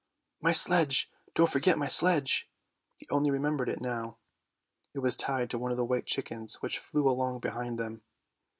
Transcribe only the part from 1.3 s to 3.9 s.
don't forget my sledge!" He only remembered it